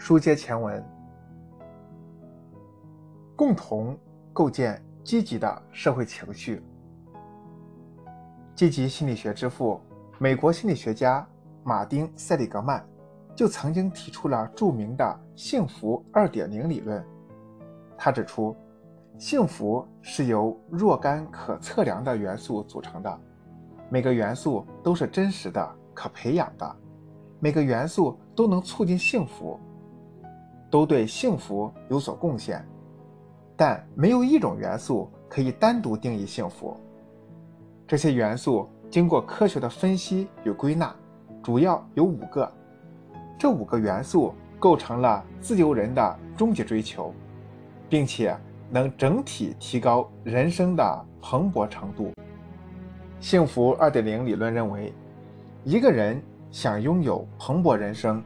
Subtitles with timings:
[0.00, 0.82] 书接前文，
[3.34, 3.98] 共同
[4.32, 6.62] 构建积极的社会情绪。
[8.54, 9.80] 积极心理学之父、
[10.16, 11.26] 美国心理学家
[11.64, 12.82] 马丁·塞里格曼
[13.34, 17.04] 就曾经提出了著名的“幸福二点零”理论。
[17.96, 18.56] 他指出，
[19.18, 23.20] 幸福是由若干可测量的元素组成的，
[23.90, 26.76] 每个元素都是真实的、可培养的，
[27.40, 29.58] 每个元素都能促进幸福。
[30.70, 32.62] 都对幸福有所贡献，
[33.56, 36.76] 但没有一种元素可以单独定义幸福。
[37.86, 40.94] 这些元素经过科学的分析与归纳，
[41.42, 42.50] 主要有五个。
[43.38, 47.14] 这五个元素构成了自由人的终极追求，
[47.88, 48.36] 并且
[48.70, 52.12] 能整体提高人生的蓬勃程度。
[53.20, 54.92] 幸福二点零理论认为，
[55.64, 58.22] 一个人想拥有蓬勃人生。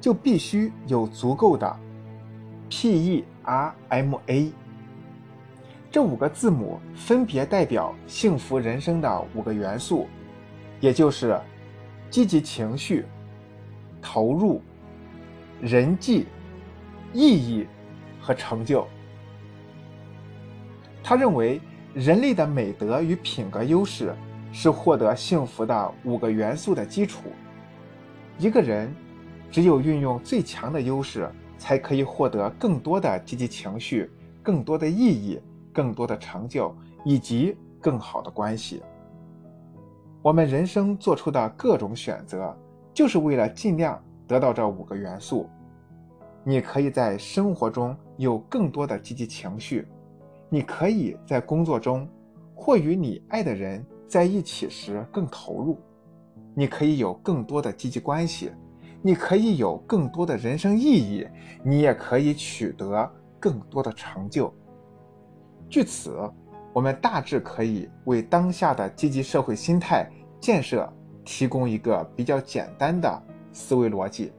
[0.00, 1.76] 就必须有足够的
[2.68, 4.52] P E R M A
[5.90, 10.06] 这五个字母，分别代表幸福人生的五个元素，
[10.80, 11.40] 也就是
[12.10, 13.04] 积极情绪、
[14.02, 14.60] 投入、
[15.60, 16.26] 人际、
[17.12, 17.66] 意义
[18.20, 18.86] 和成就。
[21.02, 21.60] 他认为，
[21.94, 24.14] 人类的美德与品格优势
[24.52, 27.32] 是获得幸福的五个元素的基础。
[28.38, 28.94] 一个人。
[29.50, 31.26] 只有运用最强的优势，
[31.58, 34.10] 才可以获得更多的积极情绪、
[34.42, 35.40] 更多的意义、
[35.72, 38.82] 更多的成就以及更好的关系。
[40.22, 42.56] 我们人生做出的各种选择，
[42.94, 45.48] 就是为了尽量得到这五个元素。
[46.44, 49.86] 你可以在生活中有更多的积极情绪，
[50.48, 52.08] 你可以在工作中
[52.54, 55.78] 或与你爱的人在一起时更投入，
[56.54, 58.50] 你可以有更多的积极关系。
[59.00, 61.26] 你可以有更多的人生意义，
[61.62, 64.52] 你也可以取得更多的成就。
[65.70, 66.18] 据此，
[66.72, 70.10] 我们大致可以为当下的积极社会心态
[70.40, 70.92] 建设
[71.24, 73.22] 提供一个比较简单的
[73.52, 74.32] 思维逻辑。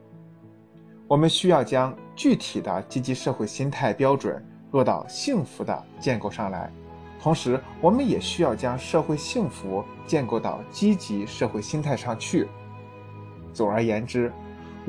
[1.08, 6.70] 我们需要将具体的积极社会心态标准落到幸福的建构上来，
[7.22, 12.46] 同时，我们也需要将社会幸福建构到积极社会心态上去。
[13.54, 14.30] 总而言之。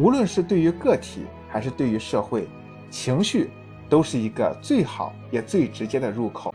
[0.00, 2.48] 无论是对于个体还是对于社会，
[2.90, 3.50] 情绪
[3.86, 6.54] 都是一个最好也最直接的入口。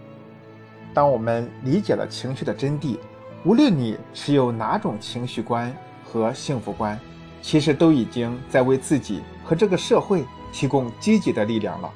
[0.95, 2.97] 当我们理解了情绪的真谛，
[3.43, 5.71] 无论你持有哪种情绪观
[6.03, 6.99] 和幸福观，
[7.39, 11.93] 其实都已经在为自己和这个社会提供积极的力量了。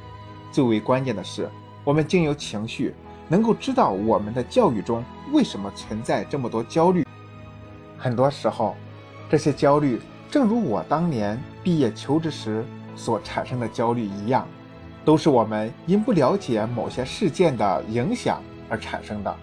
[0.52, 1.50] 最为关键的是，
[1.84, 2.94] 我们经由情绪，
[3.28, 7.08] 能够知道我们的教育中为什么存在这么多焦虑。
[7.98, 8.76] 很多时候，
[9.28, 10.00] 这些焦虑。
[10.32, 12.64] 正如我当年毕业求职时
[12.96, 14.48] 所产生的焦虑一样，
[15.04, 19.36] 都是我们因不了解某些事件的影响而产生的。